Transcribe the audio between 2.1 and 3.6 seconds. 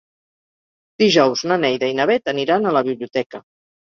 Bet aniran a la biblioteca.